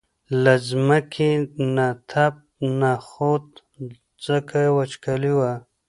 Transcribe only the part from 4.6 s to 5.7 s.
وچکالي وه.